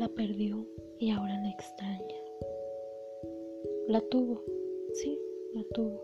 [0.00, 0.66] La perdió
[0.98, 2.16] y ahora la extraña.
[3.86, 4.42] La tuvo,
[4.94, 5.20] sí,
[5.52, 6.00] la tuvo.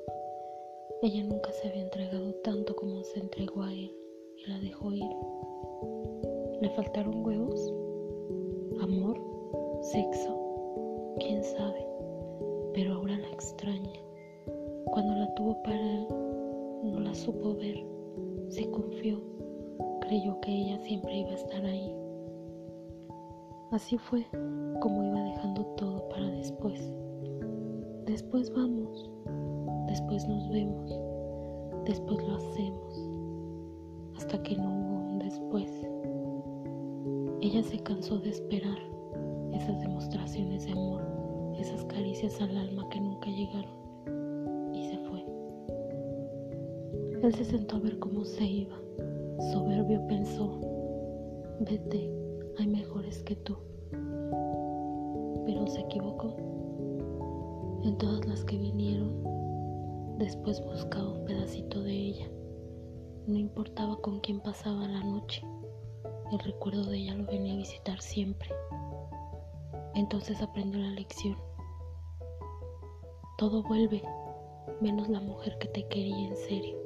[1.00, 3.90] Ella nunca se había entregado tanto como se entregó a él
[4.36, 5.16] y la dejó ir.
[6.60, 7.72] Le faltaron huevos,
[8.82, 9.18] amor,
[9.80, 11.88] sexo, quién sabe,
[12.74, 13.98] pero ahora la extraña.
[14.92, 16.06] Cuando la tuvo para él,
[16.82, 17.82] no la supo ver,
[18.50, 19.22] se confió,
[20.02, 22.05] creyó que ella siempre iba a estar ahí
[23.72, 24.24] Así fue
[24.80, 26.94] como iba dejando todo para después.
[28.06, 29.10] Después vamos,
[29.88, 31.00] después nos vemos,
[31.84, 33.10] después lo hacemos,
[34.16, 35.68] hasta que no hubo un después.
[37.40, 38.78] Ella se cansó de esperar
[39.52, 41.02] esas demostraciones de amor,
[41.58, 45.26] esas caricias al alma que nunca llegaron, y se fue.
[47.20, 48.76] Él se sentó a ver cómo se iba.
[49.52, 50.60] Soberbio pensó,
[51.60, 52.16] vete,
[52.58, 53.56] hay mejores que tú.
[55.44, 56.36] Pero se equivocó.
[57.84, 59.22] En todas las que vinieron,
[60.18, 62.30] después buscaba un pedacito de ella.
[63.26, 65.42] No importaba con quién pasaba la noche,
[66.32, 68.50] el recuerdo de ella lo venía a visitar siempre.
[69.94, 71.36] Entonces aprendió la lección.
[73.38, 74.02] Todo vuelve,
[74.80, 76.76] menos la mujer que te quería en serio.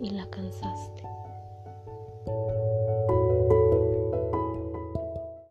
[0.00, 1.02] Y la cansaste.